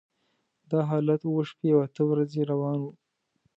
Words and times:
دا 0.71 0.79
حالت 0.89 1.21
اوه 1.25 1.41
شپې 1.49 1.69
او 1.75 1.79
اته 1.85 2.01
ورځې 2.09 2.41
روان 2.51 2.77
و. 2.81 2.85